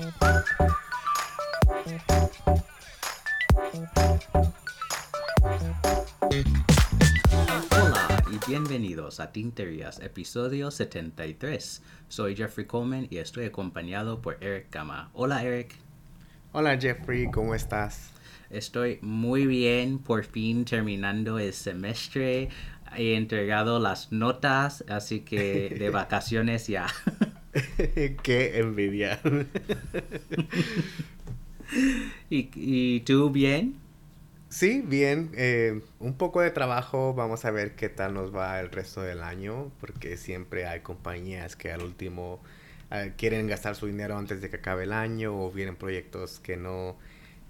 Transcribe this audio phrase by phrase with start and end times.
[0.00, 0.44] Hola
[8.32, 11.82] y bienvenidos a Tinterías, episodio 73.
[12.08, 15.10] Soy Jeffrey Coleman y estoy acompañado por Eric Gama.
[15.12, 15.74] Hola Eric.
[16.52, 18.12] Hola Jeffrey, ¿cómo estás?
[18.48, 22.48] Estoy muy bien, por fin terminando el semestre.
[22.96, 26.86] He entregado las notas, así que de vacaciones ya.
[28.22, 29.20] Qué envidia.
[32.30, 33.76] ¿Y, y tú bien?
[34.48, 35.30] Sí, bien.
[35.34, 37.14] eh, un poco de trabajo.
[37.14, 39.70] Vamos a ver qué tal nos va el resto del año.
[39.80, 42.42] Porque siempre hay compañías que al último
[42.90, 45.40] eh, quieren gastar su dinero antes de que acabe el año.
[45.40, 46.96] O vienen proyectos que no,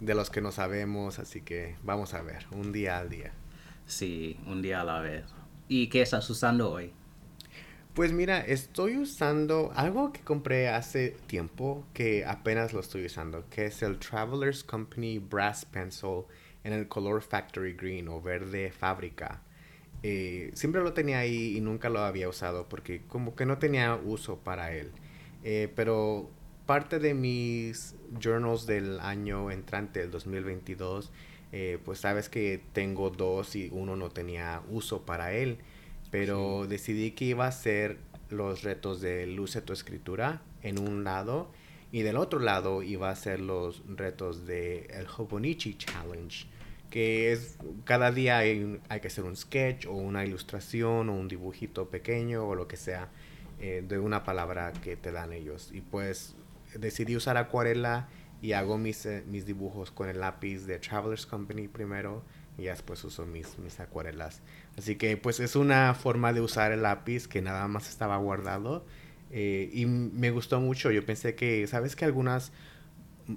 [0.00, 1.18] de los que no sabemos.
[1.18, 3.32] Así que vamos a ver, un día al día.
[3.86, 5.24] Sí, un día a la vez.
[5.68, 6.92] ¿Y qué estás usando hoy?
[8.00, 13.66] Pues mira, estoy usando algo que compré hace tiempo que apenas lo estoy usando, que
[13.66, 16.22] es el Travelers Company Brass Pencil
[16.64, 19.42] en el color Factory Green o verde fábrica.
[20.02, 23.96] Eh, siempre lo tenía ahí y nunca lo había usado porque como que no tenía
[23.96, 24.92] uso para él.
[25.44, 26.30] Eh, pero
[26.64, 31.12] parte de mis journals del año entrante, el 2022,
[31.52, 35.58] eh, pues sabes que tengo dos y uno no tenía uso para él.
[36.10, 37.98] Pero decidí que iba a hacer
[38.30, 41.50] los retos de Luce tu escritura en un lado
[41.92, 46.46] y del otro lado iba a hacer los retos de el Hobonichi Challenge,
[46.88, 51.28] que es cada día hay, hay que hacer un sketch o una ilustración o un
[51.28, 53.08] dibujito pequeño o lo que sea
[53.58, 55.70] eh, de una palabra que te dan ellos.
[55.72, 56.36] Y pues
[56.74, 58.08] decidí usar acuarela
[58.40, 62.22] y hago mis, eh, mis dibujos con el lápiz de Travelers Company primero
[62.56, 64.42] y después uso mis, mis acuarelas.
[64.80, 68.86] Así que pues es una forma de usar el lápiz que nada más estaba guardado
[69.30, 70.90] eh, y me gustó mucho.
[70.90, 72.50] Yo pensé que, ¿sabes que algunas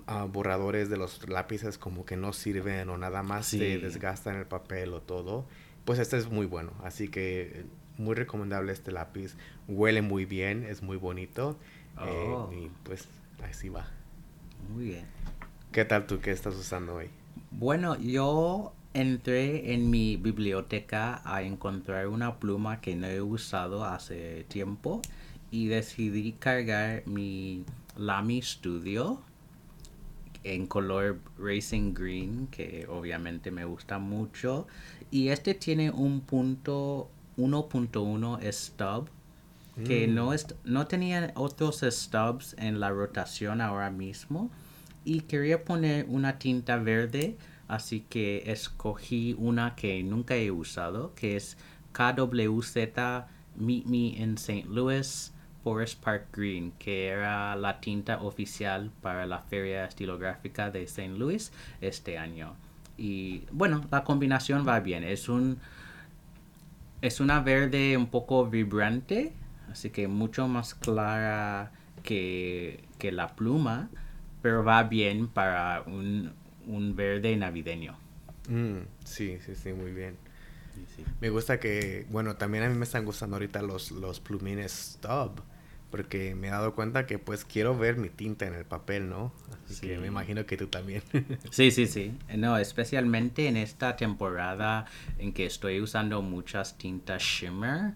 [0.07, 3.57] ah, borradores de los lápices como que no sirven o nada más Sí.
[3.59, 5.45] se desgastan el papel o todo?
[5.83, 6.71] Pues este es muy bueno.
[6.81, 7.65] Así que eh,
[7.97, 9.35] muy recomendable este lápiz.
[9.67, 11.57] Huele muy bien, es muy bonito.
[11.99, 12.49] eh, Oh.
[12.53, 13.07] y pues
[13.43, 13.85] así va.
[14.73, 15.05] Muy bien.
[15.73, 16.21] ¿Qué tal tú?
[16.21, 17.09] ¿Qué estás usando hoy?
[17.51, 24.45] Bueno, yo entré en mi biblioteca a encontrar una pluma que no he usado hace
[24.47, 25.01] tiempo
[25.51, 27.65] y decidí cargar mi
[27.97, 29.21] Lamy Studio
[30.43, 34.67] en color Racing Green, que obviamente me gusta mucho.
[35.09, 39.07] Y este tiene un punto 1.1 stub
[39.85, 40.13] que Mm.
[40.13, 44.51] no, est- no tenía otros stubs en la rotación ahora mismo
[45.03, 47.37] y quería poner una tinta verde
[47.67, 51.57] así que escogí una que nunca he usado que es
[51.93, 52.75] KWZ
[53.55, 54.65] Meet Me in St.
[54.67, 61.17] Louis Forest Park Green que era la tinta oficial para la feria estilográfica de St.
[61.17, 61.51] Louis
[61.81, 62.55] este año
[62.97, 65.59] y bueno la combinación va bien es un
[67.03, 69.33] es una verde un poco vibrante,
[69.69, 73.89] así que mucho más clara que, que la pluma,
[74.41, 76.31] pero va bien para un,
[76.67, 77.97] un verde navideño.
[78.47, 80.17] Mm, sí, sí, sí, muy bien.
[81.21, 85.41] Me gusta que, bueno, también a mí me están gustando ahorita los, los plumines stub,
[85.91, 89.31] porque me he dado cuenta que pues quiero ver mi tinta en el papel, ¿no?
[89.65, 90.01] Así que Sí.
[90.01, 91.03] me imagino que tú también.
[91.51, 92.13] Sí, sí, sí.
[92.35, 94.85] No, especialmente en esta temporada
[95.19, 97.93] en que estoy usando muchas tintas shimmer.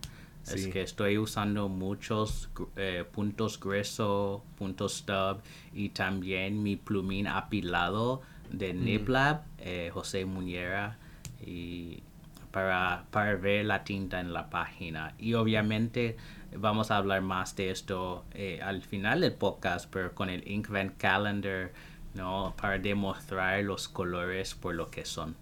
[0.50, 5.42] Es que estoy usando muchos eh, puntos gruesos, puntos stub
[5.74, 10.98] y también mi plumín apilado de Niplab, eh, José Muñera,
[11.46, 12.04] y
[12.52, 15.14] para, para ver la tinta en la página.
[15.18, 16.18] Y obviamente
[16.56, 20.98] vamos a hablar más de esto eh, al final del podcast, pero con el Inkvent
[20.98, 21.72] Calendar,
[22.16, 22.54] ¿no?
[22.60, 25.36] Para demostrar los colores por lo que son.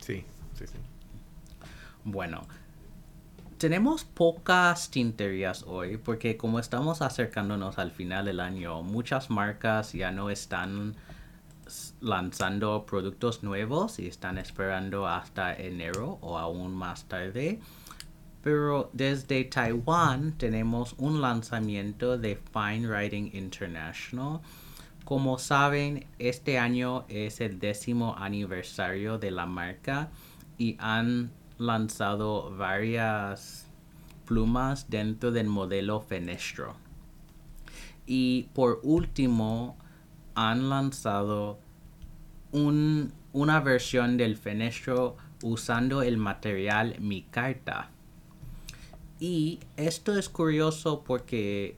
[0.00, 0.78] sí, sí, sí.
[2.04, 2.46] Bueno,
[3.58, 10.10] tenemos pocas tinterías hoy porque como estamos acercándonos al final del año, muchas marcas ya
[10.10, 10.94] no están
[12.00, 17.60] lanzando productos nuevos y están esperando hasta enero o aún más tarde.
[18.42, 24.40] Pero desde Taiwán tenemos un lanzamiento de Fine Writing International.
[25.04, 30.10] Como saben, este año es el décimo aniversario de la marca
[30.56, 33.66] y han lanzado varias
[34.24, 36.76] plumas dentro del modelo Fenestro.
[38.06, 39.76] Y por último,
[40.38, 41.58] han lanzado
[42.52, 47.90] un- una versión del Fenestro usando el material micarta.
[49.20, 51.76] Y esto es curioso porque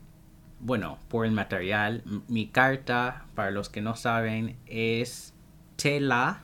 [0.63, 5.33] bueno, por el material, mi carta, para los que no saben, es
[5.75, 6.41] tela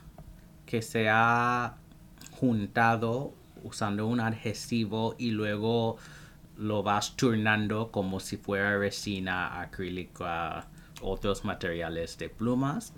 [0.65, 1.75] que se ha
[2.31, 3.33] juntado
[3.63, 5.97] usando un adhesivo y luego
[6.57, 10.67] lo vas turnando como si fuera resina acrílica,
[11.01, 12.93] otros materiales de plumas.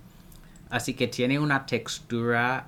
[0.69, 2.67] Así que tiene una textura,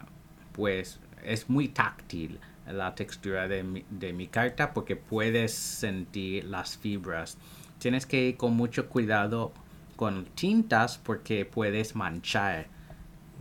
[0.54, 6.78] pues es muy táctil la textura de mi, de mi carta porque puedes sentir las
[6.78, 7.38] fibras.
[7.80, 9.52] Tienes que ir con mucho cuidado
[9.96, 12.68] con tintas porque puedes manchar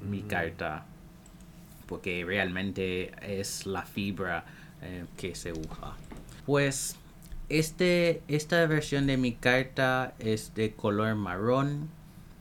[0.08, 0.84] mi carta
[1.86, 4.44] porque realmente es la fibra
[4.80, 5.96] eh, que se usa.
[6.46, 6.96] Pues
[7.50, 11.90] este, esta versión de mi carta es de color marrón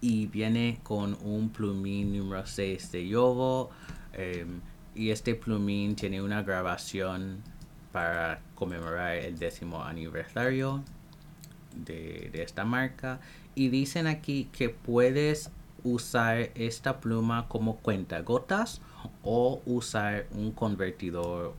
[0.01, 3.69] y viene con un plumín número 6 de yogo
[4.13, 4.61] em,
[4.95, 7.44] y este plumín tiene una grabación
[7.91, 10.83] para conmemorar el décimo aniversario
[11.75, 13.19] de, de esta marca
[13.56, 15.51] y dicen aquí que puedes
[15.83, 18.81] usar esta pluma como cuentagotas
[19.23, 21.56] o usar un convertidor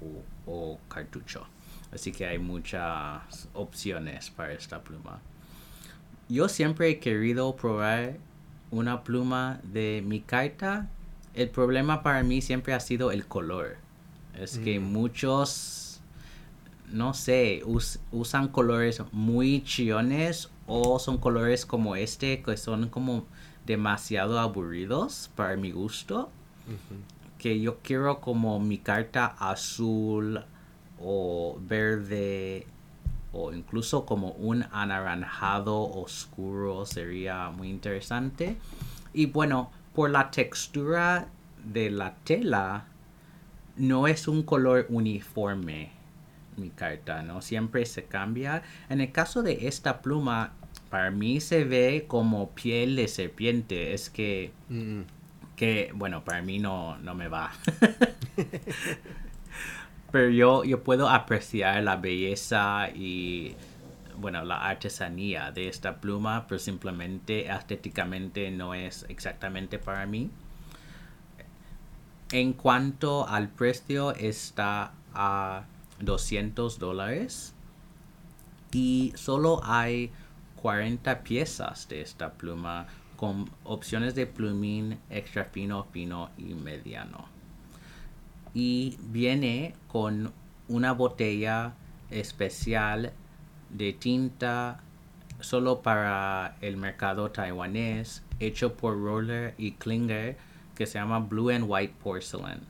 [0.47, 1.47] o, cartucho.
[1.93, 5.21] Así que hay muchas opciones para esta pluma.
[6.29, 8.19] Yo siempre he querido probar
[8.71, 10.89] una pluma de mi carta.
[11.35, 13.77] El problema para mí siempre ha sido el color.
[14.39, 14.85] Es que mm.
[14.85, 16.01] muchos,
[16.93, 17.63] no sé,
[18.13, 23.27] usan colores muy chillones o son colores como este que son como
[23.67, 26.31] demasiado aburridos para mi gusto
[27.41, 30.45] que yo quiero como mi carta azul
[31.01, 32.67] o verde
[33.33, 38.57] o incluso como un anaranjado oscuro sería muy interesante.
[39.13, 41.29] Y bueno, por la textura
[41.65, 42.87] de la tela,
[43.77, 45.91] no es un color uniforme
[46.57, 47.41] mi carta, ¿no?
[47.41, 48.63] Siempre se cambia.
[48.89, 50.53] En el caso de esta pluma,
[50.91, 53.95] para mí se ve como piel de serpiente.
[53.95, 54.53] Es que...
[54.69, 55.03] Mm
[55.61, 57.53] que, bueno, para mí no, no me va.
[60.13, 63.55] Pero yo, yo puedo apreciar la belleza y,
[64.19, 70.31] bueno, la artesanía de esta pluma, pero simplemente estéticamente no es exactamente para mí.
[72.33, 75.65] En cuanto al precio, está a
[76.01, 77.55] 200 dólares
[78.73, 80.13] y solo hay
[80.63, 82.87] 40 piezas de esta pluma
[83.17, 87.40] con opciones de plumín extra fino, fino y mediano.
[88.55, 90.33] Y viene con
[90.69, 91.75] una botella
[92.11, 93.13] especial
[93.71, 94.81] de tinta
[95.41, 100.37] solo para el mercado taiwanés, hecho por Roller y Klinger,
[100.75, 102.61] que se llama Blue and White Porcelain.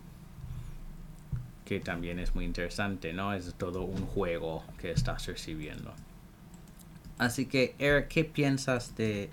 [1.64, 3.32] Que también es muy interesante, ¿no?
[3.32, 5.92] Es todo un juego que estás recibiendo.
[7.18, 9.30] Así que, Eric, ¿qué piensas de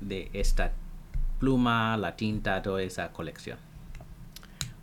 [0.00, 0.72] de esta
[1.38, 3.58] pluma, la tinta, toda esa colección?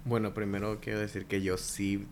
[0.06, 2.06] Bueno, primero quiero decir que yo sí,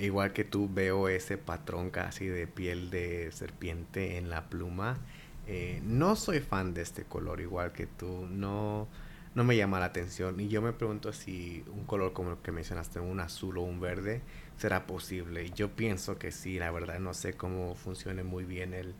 [0.00, 4.98] igual que tú, veo ese patrón casi de piel de serpiente en la pluma.
[5.46, 8.26] Eh, no soy fan de este color, igual que tú.
[8.28, 8.88] No,
[9.36, 10.40] no me llama la atención.
[10.40, 13.78] Y yo me pregunto si un color como el que mencionaste, un azul o un
[13.80, 14.22] verde,
[14.56, 15.48] será posible.
[15.50, 16.98] Yo pienso que sí, la verdad.
[16.98, 18.94] No sé cómo funcione muy bien el,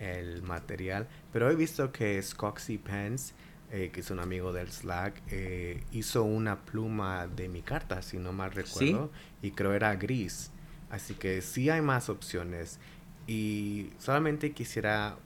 [0.00, 1.06] el material.
[1.32, 3.34] Pero he visto que Scoxy Pants,
[3.70, 8.18] eh, que es un amigo del Slack, eh, hizo una pluma de mi carta, si
[8.18, 9.10] no mal recuerdo,
[9.42, 10.50] y creo era gris.
[10.90, 12.78] Así que sí hay más opciones.
[13.26, 15.16] Y solamente quisiera,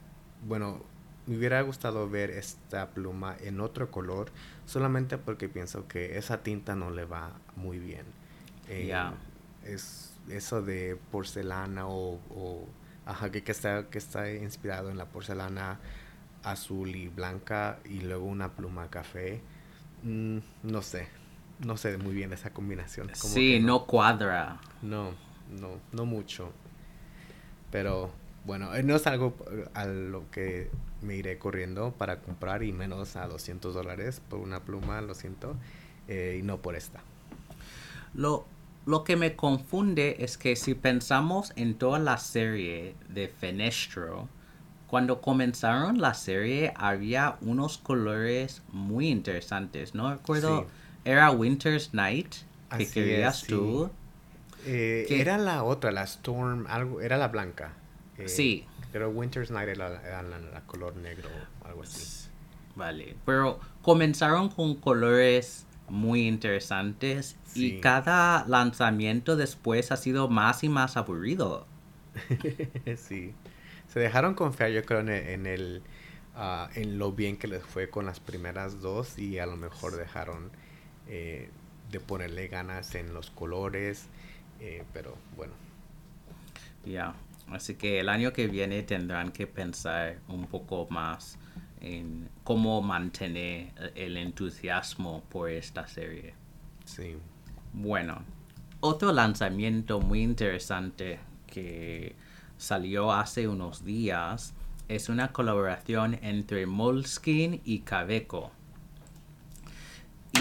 [0.47, 0.83] bueno,
[1.27, 4.31] me hubiera gustado ver esta pluma en otro color,
[4.67, 8.07] solamente porque pienso que esa tinta no le va muy bien.
[8.69, 8.95] Eh,
[9.65, 12.67] es eso de porcelana o
[13.09, 15.81] Ajá, que, está, que está inspirado en la porcelana
[16.43, 19.41] azul y blanca y luego una pluma café.
[20.03, 21.09] Mm, no sé,
[21.65, 23.11] no sé muy bien esa combinación.
[23.15, 23.87] sí, no.
[23.87, 24.61] cuadra.
[24.83, 25.11] No,
[25.61, 26.53] no, no mucho.
[27.71, 28.11] Pero
[28.45, 29.35] bueno, eh, no es algo
[29.75, 30.71] a lo que
[31.03, 35.57] me iré corriendo para comprar y menos a 200 dólares por una pluma, lo siento,
[36.07, 37.01] eh, y no por esta.
[38.15, 38.47] Lo,
[38.87, 44.29] lo que me confunde es que si pensamos en toda la serie de Fenestro,
[44.89, 50.11] cuando comenzaron la serie había unos colores muy interesantes, ¿no?
[50.13, 50.67] Recuerdo,
[51.05, 52.35] era Winter's Night,
[52.77, 53.91] que querías tú.
[54.65, 57.73] Eh, era la otra, la Storm, algo, era la blanca.
[58.17, 58.67] Eh, sí.
[58.91, 61.29] Pero Winter's Night era, la, color negro,
[61.65, 62.29] algo así.
[62.75, 70.71] Vale, pero comenzaron con colores muy interesantes y cada lanzamiento después ha sido más y
[70.71, 71.67] más aburrido.
[72.97, 73.35] sí,
[73.89, 75.83] Se dejaron confiar, yo creo, en el, en, el,
[76.75, 80.51] en lo bien que les fue con las primeras dos y a lo mejor dejaron
[81.09, 81.49] eh,
[81.91, 84.07] de ponerle ganas en los colores,
[84.61, 85.55] eh, pero bueno.
[86.85, 87.15] Ya,
[87.51, 91.39] así que el año que viene tendrán que pensar un poco más
[91.81, 96.35] en cómo mantener el entusiasmo por esta serie.
[96.85, 97.17] Sí.
[97.73, 98.23] Bueno,
[98.81, 102.15] otro lanzamiento muy interesante que
[102.59, 104.55] salió hace unos días
[104.89, 108.51] es una colaboración entre Moleskine y Caveco.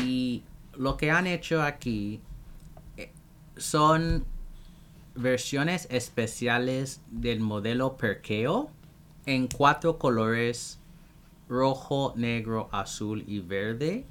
[0.02, 0.44] Y
[0.76, 2.22] lo que han hecho aquí
[2.96, 3.12] eh,
[3.58, 4.26] son
[5.16, 8.70] versiones especiales del modelo Perkeo
[9.26, 10.80] en cuatro colores
[11.50, 14.06] rojo, negro, azul y verde.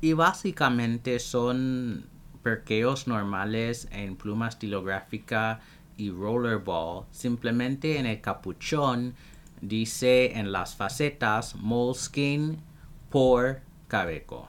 [0.00, 2.06] Y básicamente son
[2.42, 5.60] perqueos normales en pluma estilográfica
[6.00, 7.04] y rollerball.
[7.10, 9.14] Simplemente en el capuchón
[9.60, 12.56] dice en las facetas Moleskine
[13.10, 14.48] por Cabeco.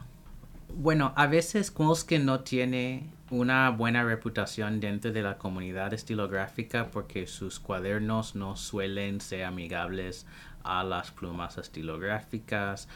[0.74, 7.27] Bueno, a veces Moleskine no tiene una buena reputación dentro de la comunidad estilográfica porque
[7.27, 10.25] sus cuadernos no suelen ser amigables
[10.63, 12.88] a las plumas estilográficas,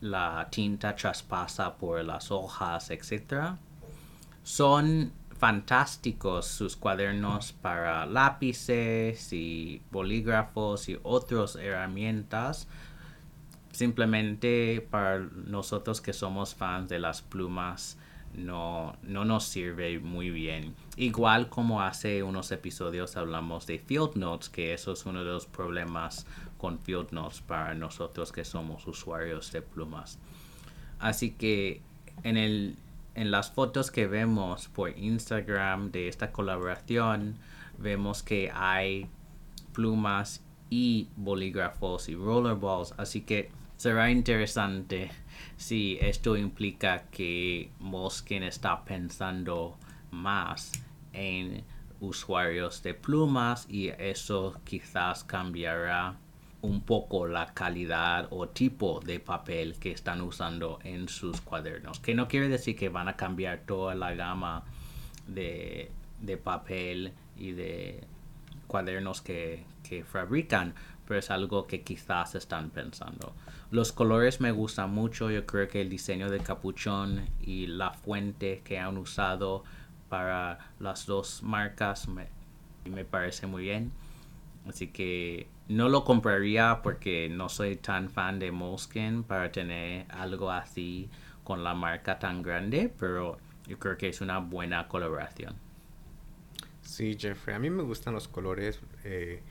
[0.00, 3.56] la tinta traspasa por las hojas, etc.
[4.42, 12.68] Son fantásticos sus cuadernos para lápices y bolígrafos y otras herramientas.
[13.72, 17.98] Simplemente para nosotros que somos fans de las plumas
[18.34, 20.74] no, no nos sirve muy bien.
[20.96, 25.46] Igual como hace unos episodios hablamos de Field Notes, que eso es uno de los
[25.46, 26.26] problemas
[26.58, 30.18] con Field Notes para nosotros que somos usuarios de plumas.
[30.98, 31.82] Así que
[32.22, 32.76] en, el,
[33.16, 37.38] en las fotos que vemos por Instagram de esta colaboración,
[37.78, 39.08] vemos que hay
[39.72, 42.94] plumas y bolígrafos y rollerballs.
[42.98, 45.10] Así que será interesante
[45.56, 49.78] si esto implica que Moskin está pensando
[50.10, 50.72] más
[51.12, 51.64] en
[52.00, 56.18] usuarios de plumas y eso quizás cambiará
[56.62, 62.00] un poco la calidad o tipo de papel que están usando en sus cuadernos.
[62.00, 64.64] Que no quiere decir que van a cambiar toda la gama
[65.26, 65.90] de,
[66.42, 68.04] papel y de
[68.66, 70.74] cuadernos que, que fabrican,
[71.06, 73.34] pero es algo que quizás están pensando.
[73.70, 78.62] Los colores me gustan mucho, yo creo que el diseño del capuchón y la fuente
[78.64, 79.64] que han usado
[80.08, 82.28] para las dos marcas me,
[82.84, 83.92] me parece muy bien.
[84.68, 90.50] Así que no lo compraría porque no soy tan fan de Moleskine para tener algo
[90.50, 91.08] así
[91.44, 95.54] con la marca tan grande, pero yo creo que es una buena colaboración.
[96.82, 98.80] Sí, Jeffrey, a mí me gustan los colores.
[99.04, 99.42] Eh,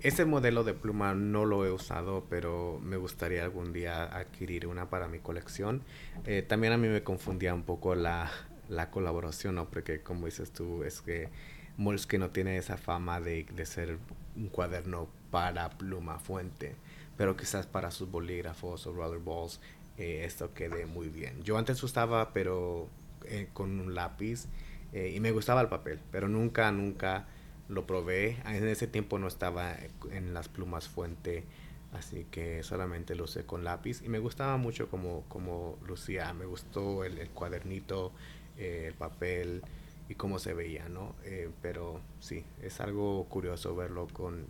[0.00, 4.88] ese modelo de pluma no lo he usado, pero me gustaría algún día adquirir una
[4.88, 5.82] para mi colección.
[6.24, 8.30] Eh, también a mí me confundía un poco la,
[8.68, 9.68] la colaboración, ¿no?
[9.68, 11.28] Porque como dices tú, es que
[11.76, 13.98] Moleskine no tiene esa fama de, de ser
[14.36, 16.76] un cuaderno para pluma fuente,
[17.16, 19.60] pero quizás para sus bolígrafos o rollerballs
[20.00, 21.42] eh, esto quede muy bien.
[21.42, 22.88] Yo antes usaba, pero
[23.26, 24.46] eh, con un lápiz
[24.94, 27.26] eh, y me gustaba el papel, pero nunca, nunca
[27.68, 28.38] lo probé.
[28.46, 29.76] En ese tiempo no estaba
[30.10, 31.44] en las plumas fuente,
[31.92, 36.32] así que solamente lo usé con lápiz y me gustaba mucho como, como lucía.
[36.32, 38.12] Me gustó el, el cuadernito,
[38.56, 39.62] el papel
[40.10, 41.14] y cómo se veía, ¿no?
[41.62, 44.46] pero sí, es algo curioso verlo con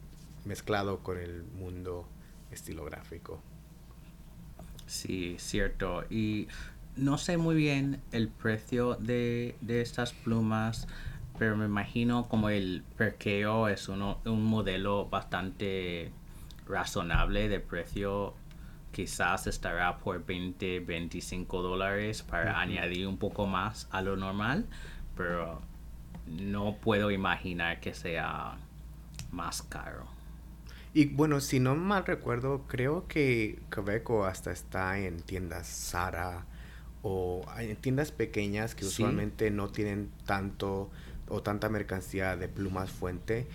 [0.46, 2.08] mezclado con el mundo
[2.50, 3.42] estilográfico.
[4.86, 6.04] Sí, cierto.
[6.08, 6.48] Y
[6.96, 10.88] no sé muy bien el precio de, estas plumas,
[11.38, 16.10] pero me imagino como el Perkeo es uno, un modelo bastante
[16.66, 18.34] razonable de precio.
[18.92, 24.66] Quizás estará por 20, 25 dólares para añadir un poco más a lo normal,
[25.20, 25.60] pero
[26.26, 28.56] no puedo imaginar que sea
[29.30, 30.06] más caro.
[30.94, 36.46] Y bueno, si no mal recuerdo, creo que Quebeco hasta está en tiendas Sara
[37.02, 40.90] o en tiendas pequeñas que usualmente no tienen tanto
[41.28, 43.46] o tanta mercancía de plumas fuente,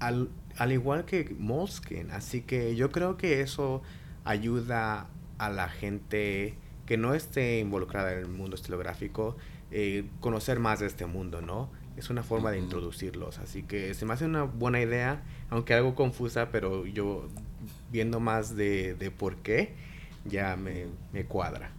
[0.00, 2.12] al, al igual que Moleskine.
[2.12, 3.80] Así que yo creo que eso
[4.24, 5.06] ayuda
[5.38, 9.36] a la gente que no esté involucrada en el mundo estilográfico
[9.72, 11.70] eh, conocer más de este mundo, ¿no?
[11.96, 13.38] es una forma de introducirlos.
[13.38, 17.28] Así que se me hace una buena idea, aunque algo confusa, pero yo
[17.90, 19.74] viendo más de, de por qué,
[20.24, 21.70] ya me, me cuadra.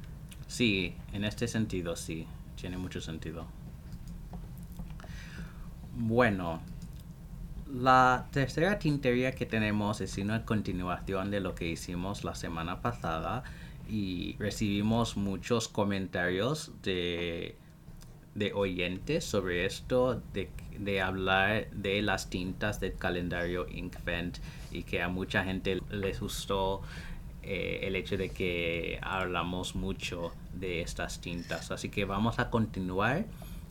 [0.48, 3.48] Sí, en este sentido sí, tiene mucho sentido.
[5.96, 6.62] Bueno,
[7.72, 13.44] La tercera tintería que tenemos es una continuación de lo que hicimos la semana pasada
[13.90, 17.56] y recibimos muchos comentarios de,
[18.36, 20.50] de oyentes sobre esto, de,
[20.80, 24.40] de, hablar de las tintas del calendario Inkvent
[24.72, 26.82] y que a mucha gente les gustó
[27.44, 31.72] eh, el hecho de que hablamos mucho de estas tintas.
[31.72, 33.26] Así que vamos a continuar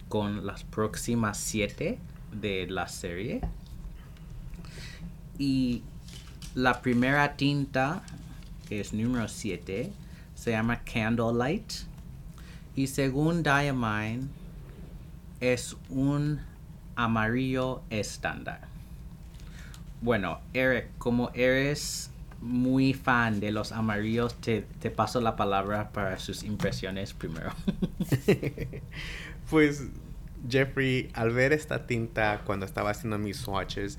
[0.09, 1.99] con las próximas siete
[2.33, 3.41] de la serie.
[5.39, 5.83] Y
[6.55, 8.03] la primera tinta,
[8.69, 9.91] que es número 7,
[10.35, 11.73] se llama Candlelight.
[12.77, 14.29] Y según Diamine,
[15.43, 16.41] es un
[16.95, 18.61] amarillo estándar.
[20.01, 26.19] Bueno, Eric, como eres muy fan de los amarillos, te, te paso la palabra para
[26.21, 27.51] sus impresiones primero.
[29.51, 29.89] pues,
[30.49, 33.99] Jeffrey, al ver esta tinta cuando estaba haciendo mis swatches,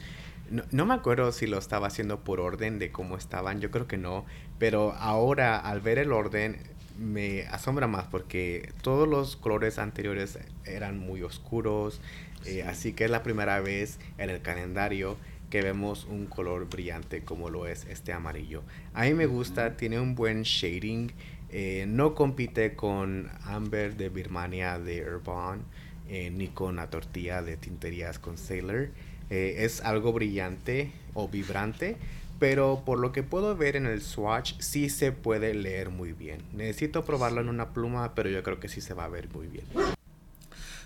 [0.49, 3.87] no, no, me acuerdo si lo estaba haciendo por orden de cómo estaban, yo creo
[3.87, 4.25] que no,
[4.59, 6.57] pero ahora al ver el orden
[6.97, 12.01] me asombra más porque todos los colores anteriores eran muy oscuros,
[12.45, 15.17] eh, así que es la primera vez en el calendario
[15.49, 18.63] que vemos un color brillante como lo es este amarillo.
[18.93, 21.11] A mí me gusta, tiene un buen shading,
[21.51, 25.61] eh, no compite con Amber de Birmania de Urban,
[26.09, 28.89] eh, ni con la tortilla de tinterías con Sailor.
[29.29, 31.95] Eh, es algo brillante o vibrante,
[32.43, 36.41] pero por lo que puedo ver en el swatch sí se puede leer muy bien.
[36.51, 39.47] Necesito probarlo en una pluma, pero yo creo que sí se va a ver muy
[39.47, 39.63] bien.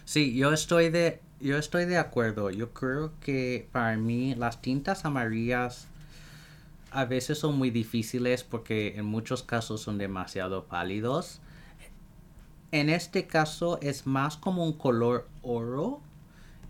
[0.05, 2.51] Sí, yo estoy de yo estoy de acuerdo.
[2.51, 5.87] Yo creo que para mí las tintas amarillas
[6.91, 11.41] a veces son muy difíciles porque en muchos casos son demasiado pálidos.
[12.71, 16.01] En este caso es más como un color oro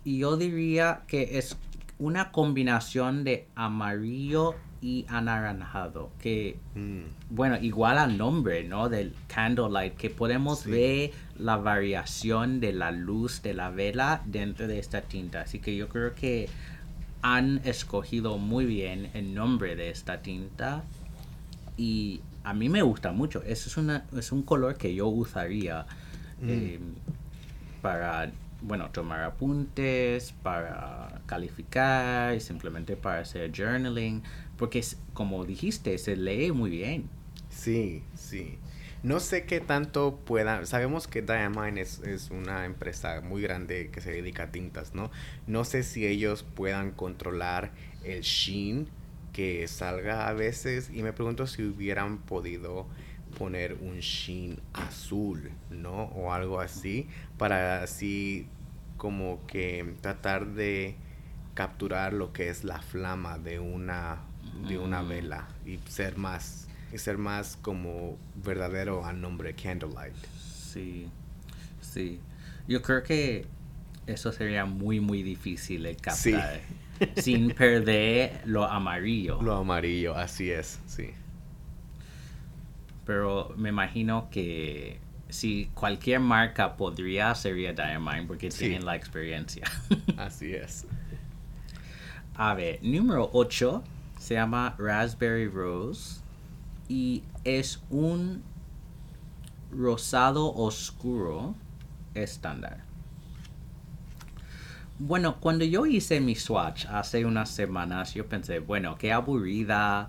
[0.05, 1.57] y yo diría que es
[1.99, 7.35] una combinación de amarillo y anaranjado, que, mm.
[7.35, 8.89] bueno, igual al nombre, ¿no?
[8.89, 14.79] Del candlelight, que podemos ver la variación de la luz de la vela dentro de
[14.79, 15.41] esta tinta.
[15.41, 16.49] Así que yo creo que
[17.21, 20.83] han escogido muy bien el nombre de esta tinta
[21.75, 23.41] y a mí me gusta mucho.
[23.43, 25.85] Eso es, una, es un color que yo usaría
[26.41, 26.49] mm.
[26.49, 26.79] eh,
[27.81, 34.23] para bueno, tomar apuntes, para calificar y simplemente para hacer journaling,
[34.57, 37.09] porque como dijiste, se lee muy bien.
[37.49, 38.57] Sí, sí.
[39.03, 44.01] No sé qué tanto puedan, sabemos que Diamine es, es, una empresa muy grande que
[44.01, 45.11] se dedica a tintas, ¿no?
[45.45, 47.71] No sé si ellos puedan controlar
[48.03, 48.87] el sheen
[49.33, 52.87] que salga a veces y me pregunto si hubieran podido
[53.37, 56.05] poner un sheen azul, ¿no?
[56.05, 58.47] O algo así, para así
[58.97, 60.95] como que tratar de
[61.53, 64.26] capturar lo que es la flama de una
[64.67, 65.07] de una mm.
[65.07, 70.15] vela y ser más y ser más como verdadero al nombre Candlelight.
[70.37, 71.09] Sí.
[71.81, 72.19] Sí.
[72.67, 73.45] Yo creo que
[74.05, 76.61] eso sería muy muy difícil de captar
[77.17, 79.41] sin perder lo amarillo.
[79.41, 81.11] Lo amarillo, así es, sí.
[83.05, 89.65] Pero me imagino que si cualquier marca podría, sería Diamine porque tienen la experiencia.
[90.17, 90.85] Así es.
[92.35, 93.83] A ver, número 8
[94.27, 96.19] se llama Raspberry Rose
[96.89, 98.43] y es un
[99.71, 101.55] rosado oscuro
[102.13, 102.83] estándar.
[104.99, 110.07] Bueno, cuando yo hice mi swatch hace unas semanas, yo pensé, bueno, qué aburrida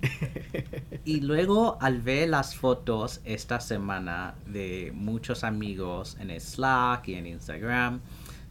[1.04, 7.26] y luego al ver las fotos esta semana de muchos amigos en Slack y en
[7.26, 8.00] Instagram,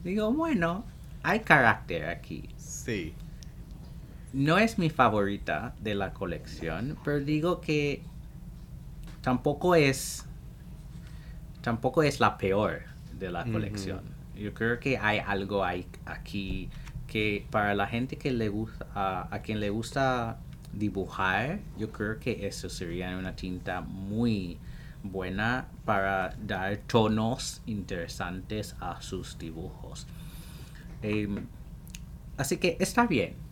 [0.03, 0.83] digo, bueno,
[1.23, 2.49] hay carácter aquí.
[2.57, 3.13] Sí.
[4.35, 8.03] No es mi favorita de la colección, pero digo que
[9.21, 10.25] tampoco es
[11.61, 12.81] tampoco es la peor
[13.17, 14.01] de la colección.
[14.35, 16.69] Yo creo que hay algo aquí
[17.07, 20.37] que para la gente que le gusta a quien le gusta
[20.73, 24.57] dibujar, yo creo que eso sería una tinta muy
[25.01, 30.07] buena para dar tonos interesantes a sus dibujos.
[31.01, 31.47] Em,
[32.35, 33.44] así que está bien.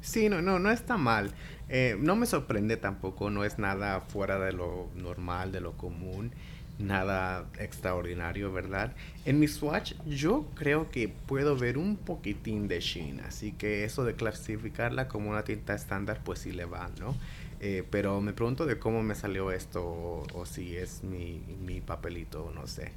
[0.00, 1.30] Sí, no, no, no está mal.
[1.68, 6.32] Eh, no me sorprende tampoco, no es nada fuera de lo normal, de lo común
[6.80, 8.94] nada extraordinario, ¿verdad?
[9.24, 14.04] En mi swatch yo creo que puedo ver un poquitín de sheen, así que eso
[14.04, 17.14] de clasificarla como una tinta estándar pues sí le va, ¿no?
[17.60, 19.84] Eh, pero me pregunto de cómo me salió esto
[20.32, 22.92] o, si es mi, mi, papelito, no sé.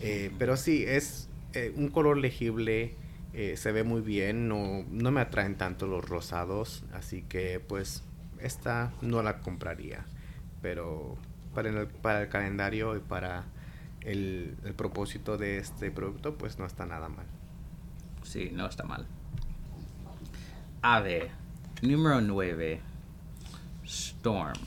[0.00, 1.28] Eh, pero sí, es
[1.76, 2.94] un color legible
[3.36, 8.04] Eh, se ve muy bien, no, no me atraen tanto los rosados, así que pues
[8.38, 10.04] esta no la compraría.
[10.62, 11.16] Pero
[11.52, 13.44] para el, para el calendario y para
[14.02, 17.26] el, el propósito de este producto, pues no está nada mal.
[18.22, 19.04] Sí, no está mal.
[20.82, 21.30] A ver,
[21.82, 22.80] número 9.
[23.84, 24.60] Storm.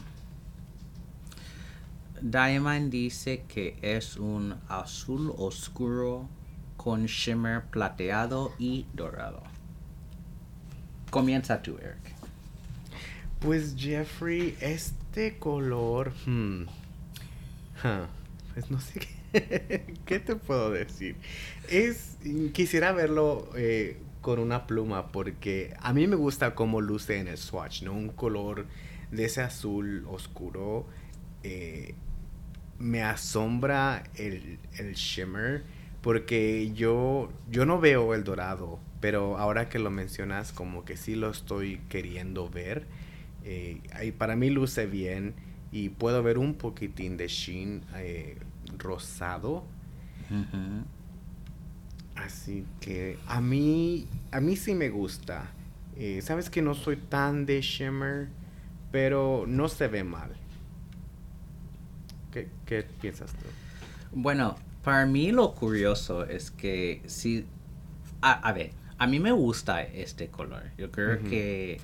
[2.21, 6.27] Diamond dice que es un azul oscuro
[6.88, 9.43] con shimmer plateado y dorado.
[11.10, 12.15] Comienza tú, Eric.
[13.41, 16.13] Pues Jeffrey, este color...
[16.26, 16.63] hmm,
[18.54, 21.17] pues no sé qué, qué te puedo decir.
[21.67, 22.19] Es...
[22.54, 27.38] Quisiera verlo eh, con una pluma porque a mí me gusta cómo luce en el
[27.38, 27.91] swatch, ¿no?
[27.91, 28.65] Un color
[29.12, 30.88] de ese azul oscuro.
[31.43, 31.95] eh,
[32.80, 35.65] me asombra el, el shimmer
[36.08, 41.15] porque yo, yo no veo el dorado, pero ahora que lo mencionas como que sí
[41.15, 42.88] lo estoy queriendo ver.
[43.43, 45.34] Eh, ahí para mí luce bien
[45.70, 48.38] y puedo ver un poquitín de sheen eh,
[48.78, 49.65] rosado.
[52.15, 55.50] Así que a mí, a mí sí me gusta.
[55.98, 58.30] Eh, Sabes que no soy tan de shimmer,
[58.93, 60.32] pero no se ve mal.
[62.32, 63.48] ¿Qué, qué piensas tú?
[64.13, 67.46] Bueno, para mí lo curioso es que si...
[68.22, 70.63] A, a ver, a mí me gusta este color.
[70.78, 71.80] Yo creo que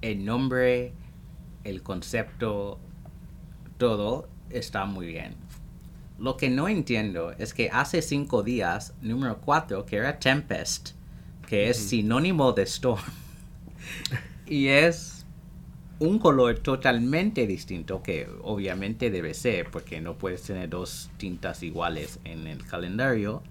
[0.00, 0.92] el nombre,
[1.62, 2.78] el concepto,
[3.76, 5.34] todo está muy bien.
[6.18, 10.90] Lo que no entiendo es que hace cinco días, número cuatro, que era Tempest,
[11.48, 13.02] que es sinónimo de Storm,
[14.46, 15.13] y es
[16.00, 22.18] un color totalmente distinto que obviamente debe ser porque no puedes tener dos tintas iguales
[22.24, 23.42] en el calendario.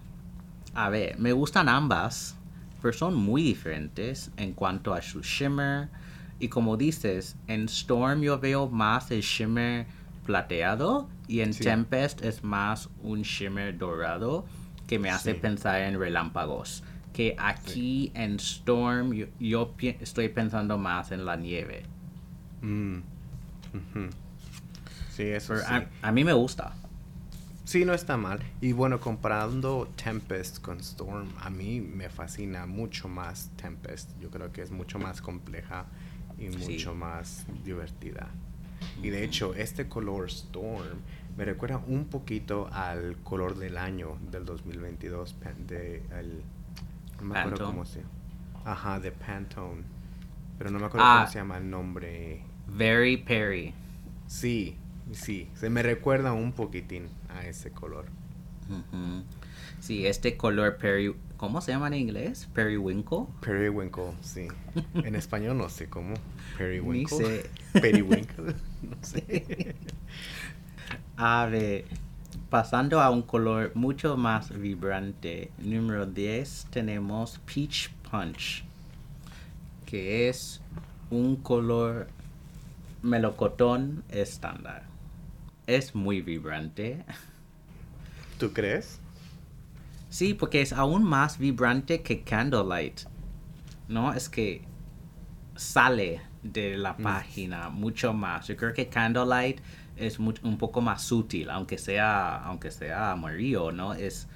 [0.74, 2.36] A ver, me gustan ambas,
[2.82, 5.90] pero son muy diferentes en cuanto a su shimmer.
[6.40, 9.86] Y como dices, en Storm yo veo más el shimmer
[10.26, 11.64] plateado y en Sí.
[11.64, 14.46] Tempest es más un shimmer dorado
[14.88, 15.40] que me hace Sí.
[15.40, 16.84] pensar en relámpagos.
[17.14, 21.84] Que aquí en Storm yo, estoy pensando más en la nieve.
[22.64, 23.00] Mm.
[25.12, 25.64] Sí, eso sí.
[25.68, 26.74] a, a mí me gusta.
[27.66, 28.40] Sí, no está mal.
[28.62, 34.10] Y bueno, comparando Tempest con Storm, a mí me fascina mucho más Tempest.
[34.20, 35.86] Yo creo que es mucho más compleja
[36.38, 36.58] y Sí.
[36.74, 38.28] mucho más divertida.
[39.02, 41.00] Y de hecho, este color Storm
[41.38, 46.42] me recuerda un poquito al color del año del 2022 pan- de el
[47.20, 47.72] no me acuerdo Pantone.
[47.72, 48.02] cómo se
[48.66, 49.84] Ajá, de Pantone.
[50.58, 51.20] Pero no me acuerdo Ah.
[51.22, 52.44] cómo se llama el nombre.
[52.68, 53.74] Very Perry.
[54.28, 54.78] Sí,
[55.12, 58.06] sí, se me recuerda un poquitín a ese color.
[59.80, 61.16] Sí, este color Perry...
[61.38, 62.48] ¿Cómo se llama en inglés?
[62.54, 63.26] Periwinkle.
[63.42, 64.48] Periwinkle, sí.
[64.94, 66.14] En español no sé cómo.
[66.58, 67.18] Periwinkle.
[67.18, 67.50] Ni sé.
[67.82, 68.46] Periwinkle,
[68.82, 69.76] no sé.
[71.18, 71.86] A ver,
[72.50, 75.52] pasando a un color mucho más vibrante.
[75.58, 78.64] Número 10 tenemos Peach Punch.
[79.86, 80.62] Que es
[81.10, 82.08] un color
[83.04, 84.84] melocotón estándar.
[85.68, 87.06] Es muy vibrante.
[88.40, 89.00] ¿Tú crees?
[90.10, 93.02] Sí, porque es aún más vibrante que Candlelight.
[93.88, 94.14] ¿No?
[94.14, 94.64] Es que
[95.56, 97.04] sale de la Mm.
[97.04, 98.48] página mucho más.
[98.48, 99.60] Yo creo que Candlelight
[99.96, 103.94] es un poco más sutil, aunque sea, aunque sea amarillo, ¿no?
[103.94, 104.28] Es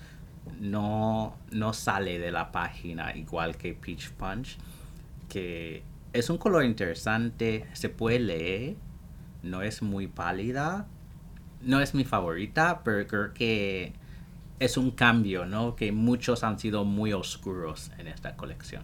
[0.60, 4.58] no, no sale de la página igual que Peach Punch.
[5.28, 5.84] Que
[6.18, 8.76] es un color interesante, se puede leer,
[9.44, 10.88] no es muy pálida.
[11.62, 13.94] No es mi favorita, pero creo que
[14.60, 15.76] es un cambio, ¿no?
[15.76, 18.84] Que muchos han sido muy oscuros en esta colección.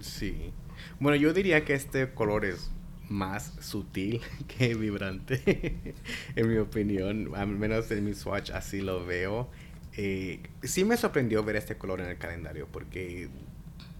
[0.00, 0.52] Sí.
[0.98, 2.70] Bueno, yo diría que este color es
[3.08, 5.94] más sutil que vibrante,
[6.36, 7.30] en mi opinión.
[7.34, 9.50] Al menos en mi swatch así lo veo.
[9.96, 13.28] Eh, sí me sorprendió ver este color en el calendario, porque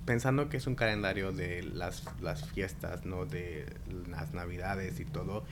[0.05, 3.27] pensando que es un calendario de las, las fiestas, ¿no?
[3.27, 3.67] De
[4.09, 5.45] las navidades y todo,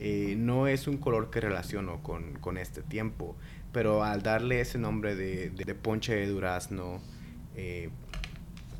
[0.00, 3.36] eh, no es un color que relaciono con, con este tiempo.
[3.72, 7.00] Pero al darle ese nombre de, de- de ponche de durazno,
[7.56, 7.90] eh,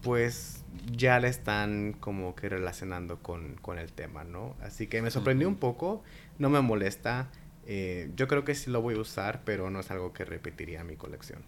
[0.02, 4.54] pues ya le están como que relacionando con, con el tema, ¿no?
[4.62, 6.02] Así que me sorprendió un poco,
[6.38, 7.30] no me molesta.
[7.66, 10.80] eh, yo creo que sí lo voy a usar, pero no es algo que repetiría
[10.82, 11.42] en mi colección.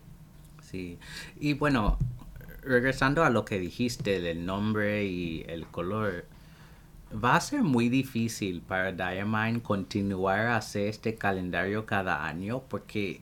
[0.62, 0.98] Sí.
[1.38, 1.98] Y bueno,
[2.66, 6.26] regresando a lo que dijiste del nombre y el color,
[7.12, 13.20] va a ser muy difícil para Diamond continuar a hacer este calendario cada año porque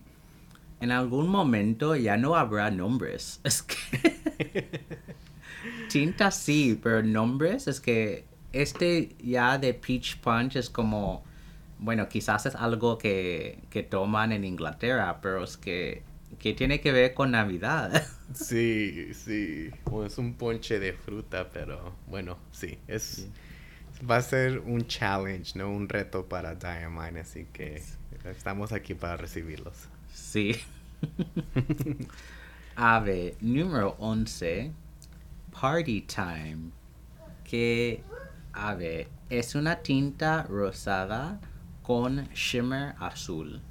[0.81, 3.41] en algún momento ya no habrá nombres.
[3.45, 4.81] Es que
[5.89, 11.23] Tinta sí, pero nombres es que este ya de Peach Punch es como,
[11.79, 16.03] bueno, quizás es algo que, que toman en Inglaterra, pero es que,
[16.39, 18.07] que tiene que ver con Navidad.
[18.35, 19.71] Sí, sí.
[19.85, 23.29] Bueno, es un ponche de fruta, pero bueno, sí, es
[24.09, 27.83] va a ser un challenge, no un reto para Diamine, así que
[28.25, 29.89] estamos aquí para recibirlos.
[30.13, 30.57] Sí.
[32.77, 34.73] Ave número 11,
[35.53, 36.71] Party Time,
[37.45, 38.03] que,
[38.53, 41.41] a ver, es una tinta rosada
[41.83, 43.63] con shimmer azul.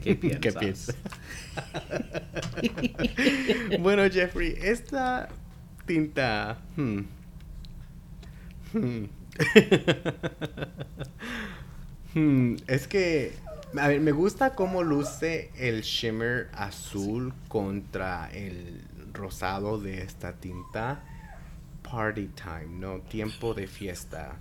[0.02, 0.40] ¿Qué piensas?
[0.40, 0.96] ¿Qué piensas?
[3.80, 5.28] bueno, Jeffrey, esta
[5.86, 6.58] tinta...
[6.76, 7.00] hmm,
[8.72, 9.04] hmm.
[12.14, 13.34] Hmm, es que,
[13.78, 18.82] a ver, me gusta cómo luce el shimmer azul contra el
[19.12, 21.02] rosado de esta tinta.
[21.82, 23.00] Party time, ¿no?
[23.00, 24.36] Tiempo de fiesta.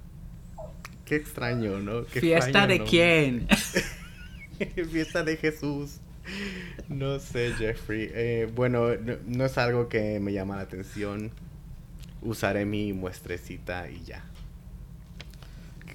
[1.06, 2.06] Qué extraño, ¿no?
[2.06, 3.48] Qué ¿Fiesta extraño de quién?
[4.92, 6.00] Fiesta de Jesús.
[6.90, 8.10] No sé, Jeffrey.
[8.14, 11.32] Eh, bueno, no, no es algo que me llama la atención.
[12.22, 14.24] Usaré mi muestrecita y ya.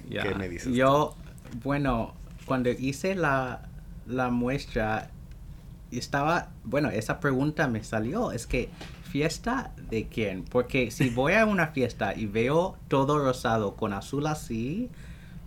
[0.09, 0.69] ¿Qué me dices?
[0.69, 0.73] tú?
[0.73, 1.15] Yo,
[1.63, 2.13] bueno,
[2.45, 3.69] cuando hice la,
[4.07, 5.09] la muestra,
[5.91, 8.69] estaba, bueno, esa pregunta me salió, es que,
[9.11, 10.43] ¿fiesta de quién?
[10.43, 14.89] Porque si voy a una fiesta y veo todo rosado con azul así,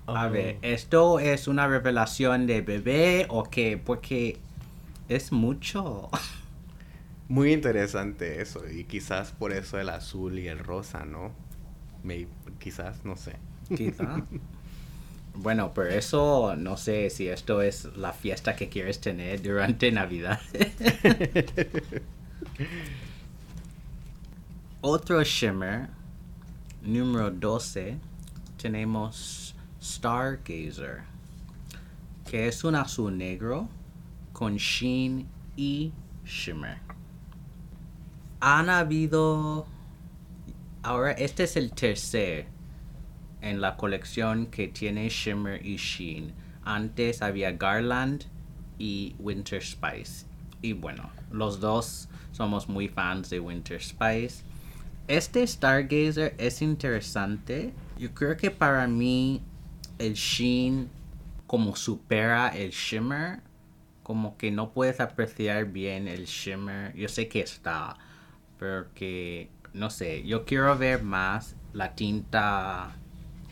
[0.06, 0.30] a Oh.
[0.30, 3.78] ver, ¿esto es una revelación de bebé o qué?
[3.82, 4.38] Porque
[5.08, 6.08] es mucho.
[7.28, 8.62] Muy interesante eso.
[8.68, 11.32] Y quizás por eso el azul y el rosa, ¿no?
[12.04, 12.28] Me-
[12.60, 13.34] quizás, no sé.
[13.76, 14.24] Quizá.
[15.38, 20.40] Bueno, pero eso no sé si esto es la fiesta que quieres tener durante Navidad.
[24.80, 25.88] Otro shimmer,
[26.82, 27.96] número 12,
[28.60, 29.45] tenemos
[29.86, 31.04] Stargazer,
[32.28, 33.68] que es un azul negro
[34.32, 35.92] con sheen y
[36.24, 36.78] shimmer.
[38.40, 39.66] Han habido...
[40.82, 42.46] Ahora, este es el tercer
[43.40, 46.32] en la colección que tiene Shimmer y Sheen.
[46.64, 48.24] Antes había Garland
[48.78, 50.26] y Winter Spice.
[50.62, 54.44] Y bueno, los dos somos muy fans de Winter Spice.
[55.08, 57.72] Este Stargazer es interesante.
[57.98, 59.42] Yo creo que para mí
[59.98, 60.88] el Sheen
[61.46, 63.40] como supera el Shimmer.
[64.02, 66.94] Como que no puedes apreciar bien el Shimmer.
[66.94, 67.96] Yo sé que está.
[68.58, 72.96] Pero que, no sé, yo quiero ver más la tinta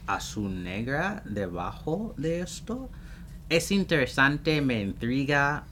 [0.06, 2.88] azul negra debajo de esto.
[3.48, 5.64] Es interesante, me intriga,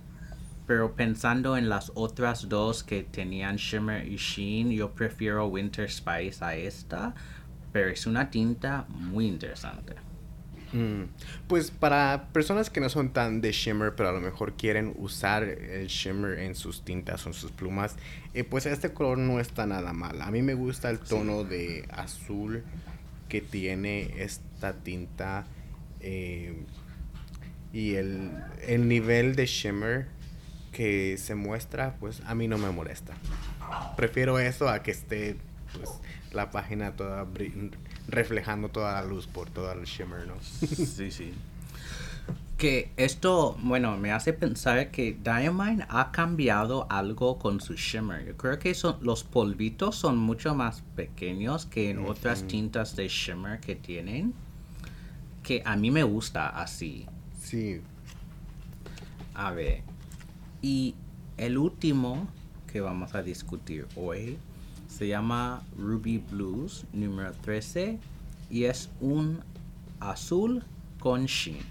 [0.67, 6.45] pero pensando en las otras dos que tenían Shimmer y Sheen, yo prefiero Winter Spice
[6.45, 7.15] a esta,
[7.73, 10.12] pero es una tinta muy interesante.
[10.73, 11.03] Mm,
[11.49, 15.43] Pues para personas que no son tan de shimmer, pero a lo mejor quieren usar
[15.45, 17.97] el shimmer en sus tintas o en sus plumas,
[18.35, 20.23] eh, pues este color no está nada mal.
[20.23, 22.63] A mí me gusta el tono de azul
[23.29, 25.45] que tiene esta tinta
[26.01, 26.55] eh,
[27.73, 28.31] y el,
[28.67, 30.07] el nivel de shimmer
[30.73, 33.15] que se muestra, pues a mí no me molesta.
[33.97, 35.37] Prefiero eso a que esté
[35.75, 35.91] pues
[36.33, 37.71] la página toda bri-
[38.09, 40.35] reflejando toda la luz por todo el shimmer, ¿no?
[40.41, 41.33] Sí, sí.
[42.59, 48.25] Que esto, bueno, me hace pensar que Diamine ha cambiado algo con su shimmer.
[48.25, 53.09] Yo creo que son, los polvitos son mucho más pequeños que en otras tintas de
[53.09, 54.33] shimmer que tienen.
[55.43, 57.07] Que a mí me gusta así.
[57.41, 57.81] Sí,
[59.35, 59.83] A ver.
[60.61, 60.95] Y
[61.37, 62.29] el último
[62.73, 64.39] que vamos a discutir hoy
[64.93, 67.99] se llama Ruby Blues número 13
[68.51, 69.41] y es un
[70.01, 70.63] azul
[71.01, 71.65] con sheen.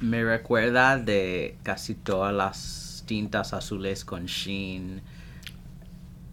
[0.00, 5.00] Me recuerda de casi todas las tintas azules con sheen,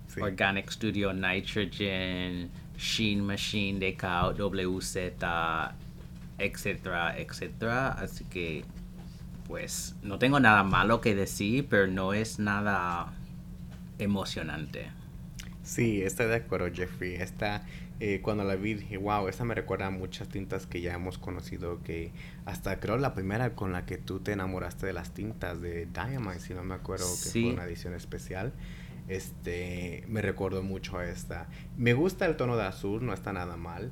[0.08, 0.22] sí.
[0.22, 4.98] Organic Studio Nitrogen, Sheen Machine de WZ,
[6.40, 7.90] etcétera, etcétera.
[7.90, 8.66] Así que,
[9.48, 13.14] pues, no tengo nada malo que decir, pero no es nada
[14.00, 14.90] emocionante.
[15.66, 17.16] Sí, estoy de acuerdo, Jeffrey.
[17.16, 17.66] Esta,
[18.00, 21.18] eh, cuando la vi, dije, wow, esta me recuerda a muchas tintas que ya hemos
[21.18, 22.12] conocido, que
[22.46, 26.40] hasta creo la primera con la que tú te enamoraste de las tintas de Diamond,
[26.40, 27.42] si no me acuerdo que Sí.
[27.46, 28.54] fue una edición especial.
[29.08, 31.48] Este, me recuerdo mucho a esta.
[31.78, 33.92] Me gusta el tono de azul, no está nada mal.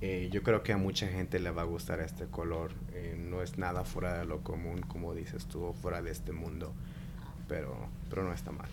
[0.00, 2.72] Eh, yo creo que a mucha gente le va a gustar este color.
[2.94, 6.32] Eh, no es nada fuera de lo común, como dices tú, o fuera de este
[6.32, 6.72] mundo.
[7.48, 7.76] Pero,
[8.08, 8.68] pero no está mal.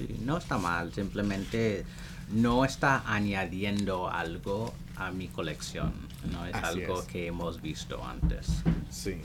[0.00, 1.84] Sí, no está mal, simplemente
[2.32, 5.92] no está añadiendo algo a mi colección.
[6.32, 7.06] No es Así algo es.
[7.06, 8.62] que hemos visto antes.
[8.90, 9.16] Sí.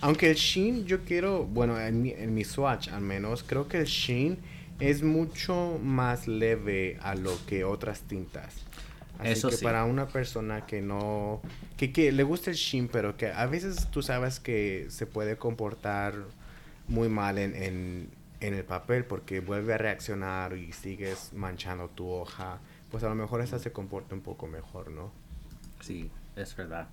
[0.00, 3.78] Aunque el Sheen, yo quiero, bueno, en mi, en mi Swatch al menos, creo que
[3.78, 4.38] el Sheen
[4.80, 8.54] es mucho más leve a lo que otras tintas.
[9.18, 9.64] Así Eso que sí.
[9.64, 11.40] para una persona que no,
[11.76, 15.36] que, que le gusta el Sheen, pero que a veces tú sabes que se puede
[15.36, 16.14] comportar
[16.88, 18.10] muy mal en, en,
[18.42, 22.58] en el papel porque vuelve a reaccionar y sigues manchando tu hoja,
[22.90, 25.12] pues a lo mejor esta se comporta un poco mejor, ¿no?
[25.80, 26.88] Sí, es verdad.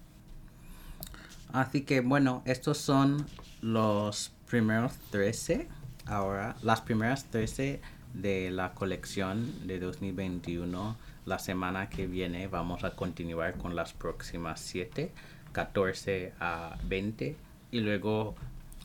[1.52, 3.26] Así que bueno, estos son
[3.62, 5.68] los primeros 13.
[6.06, 7.82] Ahora, las primeras 13
[8.14, 10.96] de la colección de 2021.
[11.26, 15.12] La semana que viene vamos a continuar con las próximas 7,
[15.52, 17.36] 14 a 20.
[17.72, 18.36] Y luego,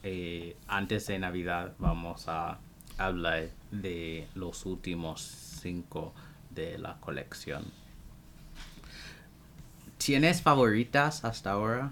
[0.05, 2.59] eh, antes de Navidad, vamos a
[2.99, 5.23] hablar de los últimos
[5.63, 6.13] 5
[6.51, 7.65] de la colección.
[9.97, 11.91] ¿Tienes favoritas hasta ahora?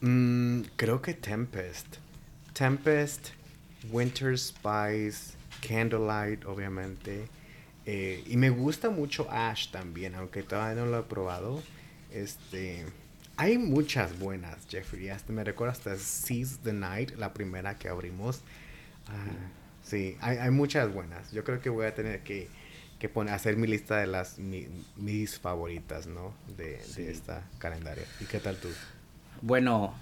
[0.00, 1.98] Mm, creo que Tempest.
[2.54, 3.28] Tempest,
[3.92, 7.28] Winter Spice, Candlelight, obviamente.
[7.86, 11.62] Eh, y me gusta mucho Ash también, aunque todavía no lo he probado.
[12.10, 12.84] Este,
[13.40, 15.08] hay muchas buenas, Jeffrey.
[15.08, 18.40] Hasta me recuerdo hasta Seize the Night, la primera que abrimos.
[19.08, 19.24] Ah,
[19.82, 21.32] sí, hay, hay muchas buenas.
[21.32, 22.48] Yo creo que voy a tener que,
[22.98, 26.34] que poner, hacer mi lista de las mi- mis favoritas, ¿no?
[26.56, 27.02] De, Sí.
[27.04, 28.04] de esta calendario.
[28.20, 28.68] ¿Y qué tal tú?
[29.40, 29.94] Bueno,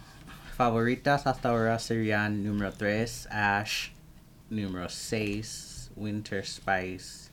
[0.57, 3.91] favoritas hasta ahora serían número 3, Ash,
[4.51, 7.31] número 6, Winter Spice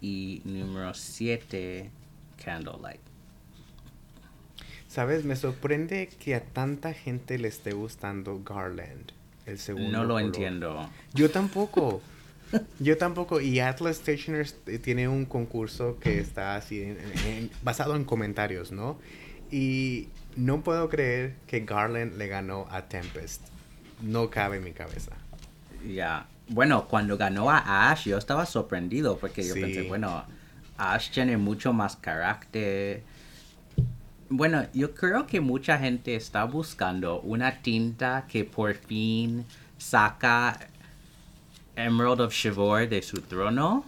[0.00, 1.90] y número 7,
[2.42, 3.00] Candlelight.
[4.92, 9.10] Sabes, me sorprende que a tanta gente le esté gustando Garland,
[9.46, 9.90] el segundo.
[9.90, 10.22] No lo color.
[10.22, 10.90] entiendo.
[11.14, 12.02] Yo tampoco.
[12.78, 13.40] Yo tampoco.
[13.40, 18.70] Y Atlas Stationers eh, tiene un concurso que está así en- en- basado en comentarios,
[18.70, 18.98] ¿no?
[19.50, 23.40] Y no puedo creer que Garland le ganó a Tempest.
[24.02, 25.12] No cabe en mi cabeza.
[25.88, 26.26] Ya.
[26.48, 29.60] Bueno, cuando ganó a Ash, yo estaba sorprendido porque yo Sí.
[29.62, 30.22] pensé, bueno,
[30.76, 33.04] Ash tiene mucho más carácter.
[34.34, 39.44] Bueno, yo creo que mucha gente está buscando una tinta que por fin
[39.76, 40.58] saca
[41.76, 43.84] Emerald of Shivor de su trono.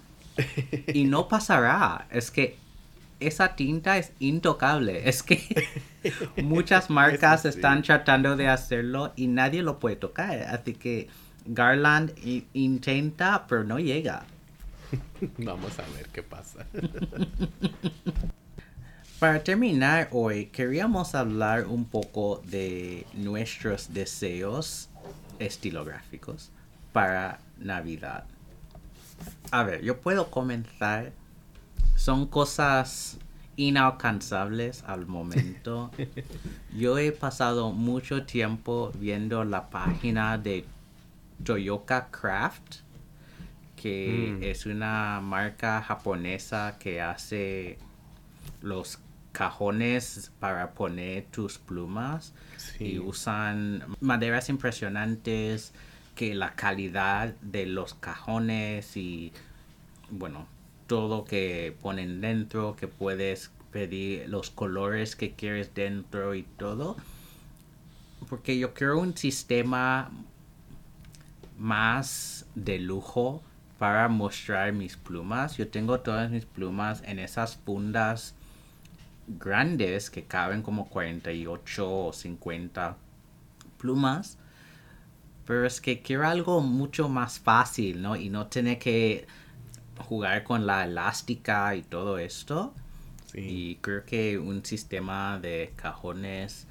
[0.93, 2.07] Y no pasará.
[2.11, 2.59] Es que
[3.21, 5.09] esa tinta es intocable.
[5.09, 5.67] Es que
[6.43, 7.49] muchas marcas sí.
[7.49, 10.43] están tratando de hacerlo y nadie lo puede tocar.
[10.43, 11.09] Así que
[11.47, 12.13] Garland
[12.53, 14.27] intenta, pero no llega.
[15.39, 16.67] Vamos a ver qué pasa.
[19.25, 24.91] Para terminar hoy, queríamos hablar un poco de nuestros deseos
[25.39, 26.51] estilográficos
[26.93, 28.25] para Navidad.
[29.51, 31.13] A ver, yo puedo comenzar.
[31.97, 33.17] Son cosas
[33.57, 35.91] inalcanzables al momento.
[36.77, 40.67] Yo he pasado mucho tiempo viendo la página de
[41.43, 42.81] Toyoka Craft,
[43.75, 44.43] que Mm.
[44.43, 47.79] es una marca japonesa que hace
[48.61, 48.99] los
[49.35, 52.33] cajones para poner tus plumas
[52.79, 55.75] y usan maderas impresionantes
[56.15, 59.33] que la calidad de los cajones y
[60.09, 60.47] bueno
[60.87, 66.97] todo que ponen dentro que puedes pedir los colores que quieres dentro y todo
[68.29, 70.13] porque yo quiero un sistema
[71.59, 73.43] más de lujo
[73.79, 75.57] para mostrar mis plumas.
[75.57, 78.35] Yo tengo todas mis plumas en esas fundas
[79.27, 82.97] grandes que caben como 48 o 50
[83.79, 84.39] plumas.
[85.47, 88.17] Pero es que quiero algo mucho más fácil, ¿no?
[88.17, 89.27] Y no tener que
[89.99, 92.75] jugar con la elástica y todo esto.
[93.27, 93.41] Sí.
[93.41, 96.67] Y creo que un sistema de cajones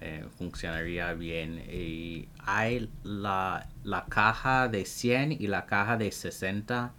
[0.00, 1.62] eh, funcionaría bien.
[1.70, 6.92] Y hay la, la caja de 100 y la caja de 60.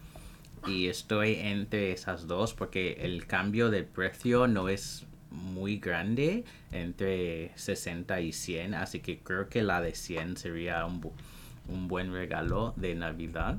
[0.67, 7.51] Y estoy entre esas dos porque el cambio del precio no es muy grande entre
[7.55, 8.73] 60 y 100.
[8.75, 11.11] Así que creo que la de 100 sería un, bu-
[11.69, 13.57] un buen regalo de Navidad.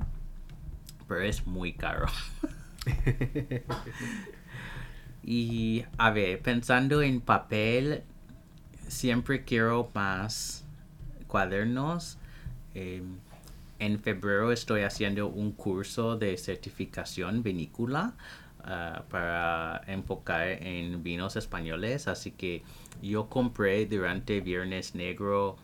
[1.07, 2.05] Pero es muy caro.
[5.23, 8.03] Y a ver, pensando en papel,
[8.87, 10.63] siempre quiero más
[11.27, 12.17] cuadernos.
[12.73, 13.03] Eh,
[13.79, 18.13] en febrero estoy haciendo un curso de certificación vinícola
[18.63, 22.07] ah, para enfocar en vinos españoles.
[22.07, 22.63] Así que
[23.01, 25.57] yo compré durante Viernes Negro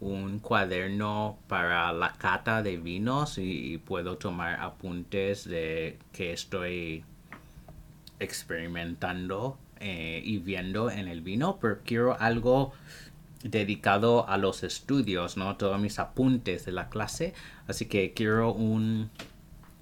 [0.00, 7.04] un cuaderno para la cata de vinos y, puedo tomar apuntes de que estoy
[8.18, 12.72] experimentando eh, y viendo en el vino, pero quiero algo
[13.42, 15.56] dedicado a los estudios, ¿no?
[15.56, 17.34] Todos mis apuntes de la clase,
[17.66, 19.10] así que quiero un,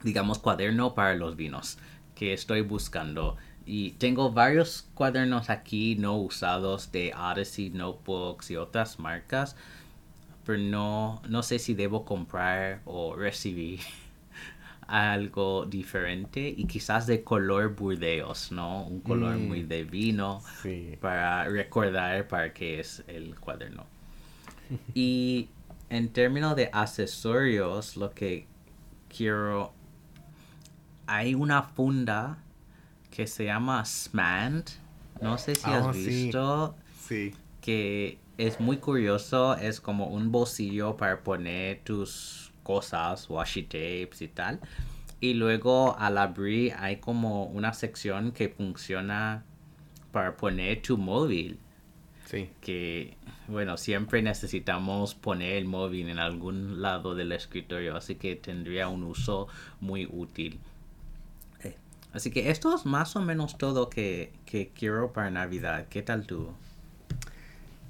[0.02, 1.78] digamos, cuaderno para los vinos
[2.14, 3.36] que estoy buscando.
[3.66, 9.56] Y tengo varios cuadernos aquí no usados de Odyssey Notebooks y otras marcas
[10.48, 13.80] pero no, no sé si debo comprar o recibir
[14.88, 18.86] algo diferente y quizás de color burdeos, ¿no?
[18.86, 19.46] Un color mm.
[19.46, 20.42] muy de vino
[21.00, 23.86] para recordar para qué es el cuaderno.
[24.94, 25.50] y
[25.90, 28.46] en términos de accesorios, lo que
[29.14, 29.72] quiero...
[31.06, 32.38] Hay una funda
[33.10, 34.64] que se llama Smand.
[35.22, 36.76] No sé si has ah, visto.
[37.06, 37.34] sí.
[37.60, 44.28] Que es muy curioso, es como un bolsillo para poner tus cosas, washi tapes y
[44.28, 44.60] tal.
[45.20, 49.42] Y luego al abrir hay como una sección que funciona
[50.12, 51.58] para poner tu móvil.
[52.26, 52.50] Sí.
[52.60, 53.16] Que,
[53.46, 59.02] bueno, siempre necesitamos poner el móvil en algún lado del escritorio, así que tendría un
[59.02, 59.48] uso
[59.80, 60.60] muy útil.
[61.64, 61.74] Eh,
[62.12, 65.86] así que esto es más o menos todo que, que quiero para Navidad.
[65.88, 66.52] ¿Qué tal tú?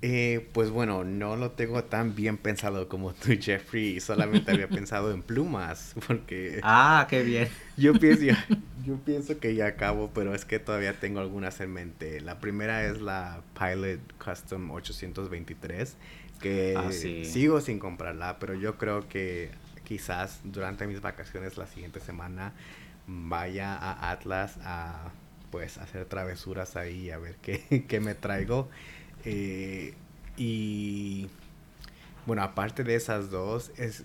[0.00, 4.00] Eh, pues bueno, no lo tengo tan bien pensado como tú, Jeffrey.
[4.00, 6.60] Solamente había pensado en plumas, porque...
[6.62, 7.48] Ah, qué bien.
[7.76, 8.24] Yo pienso,
[8.84, 12.20] yo pienso que ya acabo, pero es que todavía tengo algunas en mente.
[12.20, 15.96] La primera es la Pilot Custom 823,
[16.40, 19.52] que ah, sigo sin comprarla, pero yo creo que
[19.84, 22.52] quizás durante mis vacaciones la siguiente semana
[23.06, 25.12] vaya a Atlas a
[25.52, 28.68] pues hacer travesuras ahí a ver qué, qué me traigo.
[29.30, 29.92] Eh,
[30.38, 31.28] y
[32.24, 34.04] bueno, aparte de esas dos, es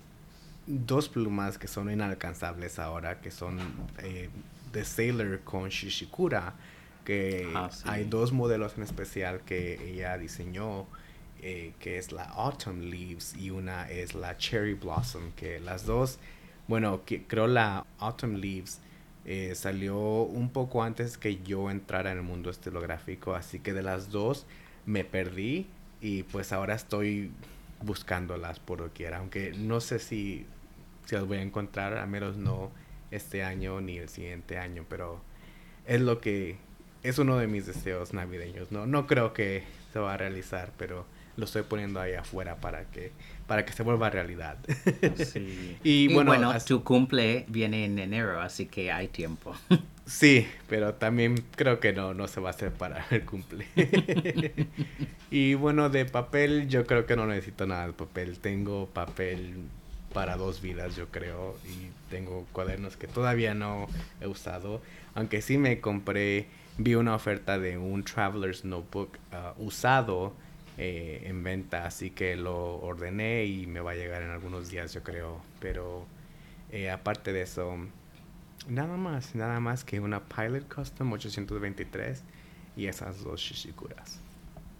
[0.67, 3.59] dos plumas que son inalcanzables ahora, que son
[3.99, 4.29] eh,
[4.73, 6.55] The Sailor con Shishikura,
[7.05, 10.87] que ah, hay dos modelos en especial que ella diseñó,
[11.41, 16.19] eh, que es la Autumn Leaves y una es la Cherry Blossom, que las dos,
[16.67, 18.81] bueno, que, creo la Autumn Leaves
[19.53, 24.09] salió un poco antes que yo entrara en el mundo estilográfico, así que de las
[24.11, 24.45] dos
[24.85, 25.67] me perdí
[26.01, 27.31] y pues ahora estoy
[27.81, 30.45] buscándolas por doquiera, aunque no sé si,
[31.05, 32.71] si las voy a encontrar, al menos no
[33.11, 35.21] este año ni el siguiente año, pero
[35.85, 36.57] es lo que
[37.03, 38.71] es uno de mis deseos navideños.
[38.71, 41.05] No, no creo que se va a realizar, pero
[41.35, 43.11] lo estoy poniendo ahí afuera para que
[43.47, 44.57] para que se vuelva realidad.
[45.83, 49.55] y, bueno, tu cumple viene en enero, así que hay tiempo.
[50.05, 53.65] Sí, pero también creo que no, no se va a hacer para el cumple.
[55.31, 58.39] y bueno, de papel yo creo que no necesito nada de papel.
[58.39, 59.55] Tengo papel
[60.13, 61.57] para dos vidas, yo creo.
[61.65, 63.87] Y tengo cuadernos que todavía no
[64.19, 64.81] he usado.
[65.15, 66.47] Aunque sí me compré,
[66.77, 70.33] vi una oferta de un Traveler's Notebook ah, usado
[70.77, 71.85] eh, en venta.
[71.85, 75.41] Así que lo ordené y me va a llegar en algunos días, yo creo.
[75.61, 76.05] Pero
[76.71, 77.77] eh, aparte de eso
[78.67, 82.23] Nada más, nada más que una Pilot Custom 823
[82.75, 84.19] y esas dos Shishikuras.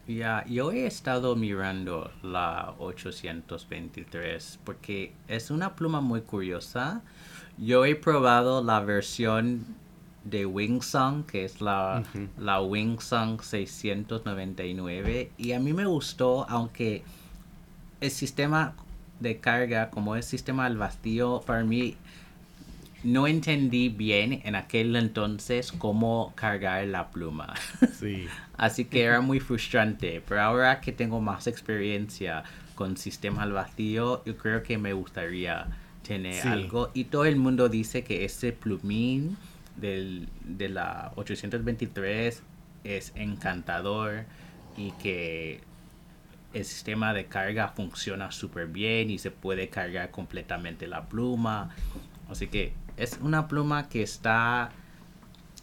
[0.08, 7.02] Ya, yo he estado mirando la 823 porque es una pluma muy curiosa.
[7.58, 9.66] Yo he probado la versión
[10.24, 12.04] de Wingsong, que es la,
[12.38, 17.04] la Wingsong 699, y a mí me gustó, aunque
[18.02, 18.76] el sistema
[19.20, 21.98] de carga, como el sistema al vacío, para mí
[23.04, 27.54] no entendí bien en aquel entonces cómo cargar la pluma.
[28.00, 28.28] Sí.
[28.58, 30.22] Así que era muy frustrante.
[30.28, 32.44] Pero ahora que tengo más experiencia
[32.76, 35.68] con sistema al vacío, yo creo que me gustaría
[36.06, 36.92] tener algo.
[36.94, 39.38] Y todo el mundo dice que ese plumín
[39.78, 42.44] del, de la 823
[42.84, 44.26] es encantador
[44.76, 45.62] y que
[46.54, 51.74] el sistema de carga funciona súper bien y se puede cargar completamente la pluma.
[52.30, 54.72] Así que es una pluma que está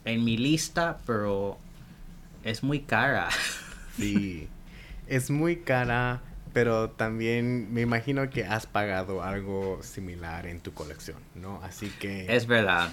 [0.04, 1.58] en mi lista, pero
[2.44, 3.28] es muy cara.
[3.96, 4.48] Sí,
[5.08, 6.22] es muy cara,
[6.54, 11.60] pero también me imagino que has pagado algo similar en tu colección, ¿no?
[11.62, 12.34] Así que...
[12.34, 12.90] Es verdad.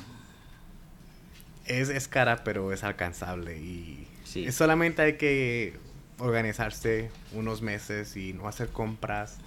[1.65, 4.51] Es, es cara, pero es alcanzable y sí.
[4.51, 5.79] solamente hay que
[6.19, 9.38] organizarse unos meses y no hacer compras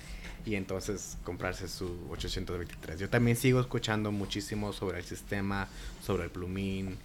[0.45, 2.99] y entonces comprarse su 823.
[2.99, 5.69] Yo también sigo escuchando muchísimo sobre el sistema,
[6.03, 6.99] sobre el plumín,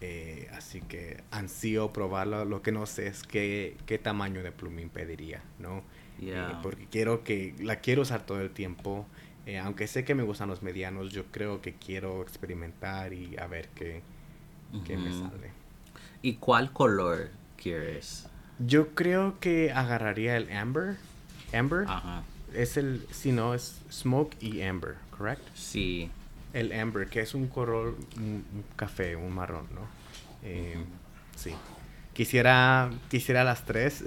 [0.00, 2.44] eh, así que ansío probarlo.
[2.44, 5.82] Lo que no sé es qué, qué tamaño de plumín pediría, ¿no?
[6.20, 9.06] eh, porque quiero que la quiero usar todo el tiempo.
[9.46, 13.46] Eh, aunque sé que me gustan los medianos, yo creo que quiero experimentar y a
[13.46, 14.02] ver qué,
[14.84, 15.52] qué me sale.
[16.20, 18.28] ¿Y cuál color quieres?
[18.58, 20.96] Yo creo que agarraría el amber.
[21.52, 22.24] Amber Ajá.
[22.54, 25.42] Es el, si no, es smoke y amber, ¿correct?
[25.54, 26.10] Sí.
[26.52, 29.82] El amber, que es un color un, un café, un marrón, ¿no?
[30.42, 30.76] Eh,
[31.36, 31.52] Sí.
[32.14, 34.02] Quisiera, quisiera las tres,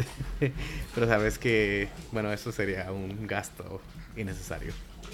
[0.95, 3.81] pero sabes que, bueno, eso sería un gasto
[4.17, 4.73] innecesario.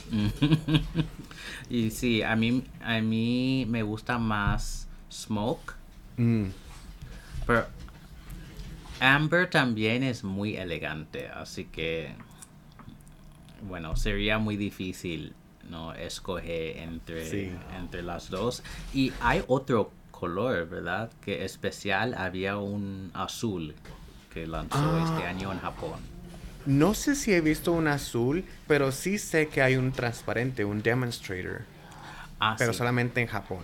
[1.69, 5.73] y sí, a mí, a mí me gusta más Smoke,
[6.17, 6.45] Mm,
[7.45, 7.67] pero
[8.99, 12.15] Amber también es muy elegante, así que,
[13.67, 15.33] bueno, sería muy difícil,
[15.69, 15.93] ¿no?
[15.93, 17.51] Escoger entre, Sí.
[17.77, 18.63] entre las dos.
[18.93, 21.11] Y hay otro color, ¿verdad?
[21.21, 23.75] Que especial había un azul
[24.33, 25.03] que lanzó Ah.
[25.03, 25.99] este año en Japón.
[26.65, 30.81] No sé si he visto un azul, pero sí sé que hay un transparente, un
[30.81, 31.61] demonstrator,
[32.39, 32.77] Ah, pero sí.
[32.79, 33.63] solamente en Japón.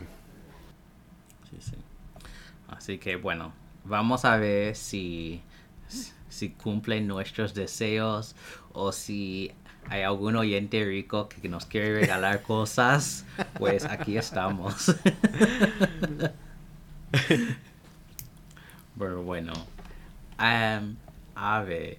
[1.49, 1.75] Sí, sí.
[2.69, 5.41] Así que bueno, vamos a ver si,
[6.29, 8.35] si cumplen nuestros deseos
[8.73, 9.51] o si
[9.89, 13.25] hay algún oyente rico que nos quiere regalar cosas,
[13.57, 14.95] pues aquí estamos.
[18.97, 19.53] Pero bueno,
[21.65, 21.97] ver,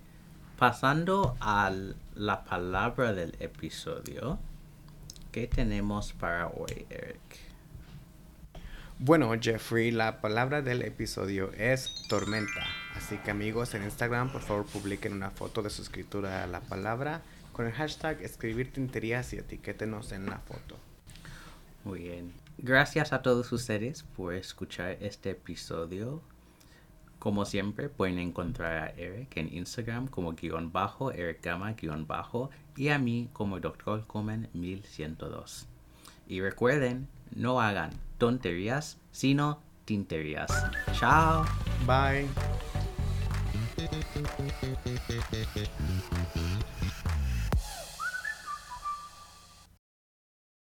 [0.59, 1.73] pasando a
[2.15, 4.39] la palabra del episodio,
[5.31, 7.19] ¿qué tenemos para hoy, Eric?
[8.99, 12.67] Bueno, Jeffrey, la palabra del episodio es tormenta.
[12.95, 16.61] Así que amigos en Instagram, por favor publiquen una foto de su escritura a la
[16.61, 17.21] palabra
[17.53, 20.77] con el hashtag escribir tinterías y etiquétenos en la foto.
[21.85, 22.33] Muy bien.
[22.59, 26.23] Gracias a todos ustedes por escuchar este episodio.
[27.19, 32.51] Como siempre, pueden encontrar a Eric en Instagram como guion bajo, Eric Gama guion bajo,
[32.77, 34.07] y a mí como Dr.
[34.07, 35.67] Comen 1102.
[36.29, 40.51] Y recuerden, no hagan tonterías, sino tinterías.
[40.93, 41.45] Chao.
[41.87, 42.29] Bye.